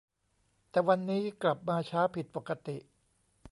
[0.69, 2.77] แต่วันนี้กลับมาช้าผิดปกติ